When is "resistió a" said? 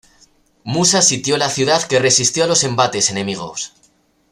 1.99-2.47